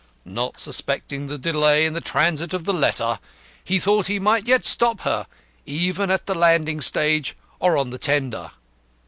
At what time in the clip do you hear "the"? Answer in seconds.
1.27-1.37, 1.93-2.01, 2.65-2.73, 6.25-6.33, 7.91-7.99